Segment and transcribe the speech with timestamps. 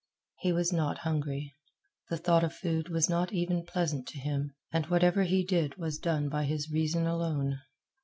[0.39, 1.55] He was not hungry.
[2.09, 5.99] The thought of food was not even pleasant to him, and whatever he did was
[5.99, 7.59] done by his reason alone.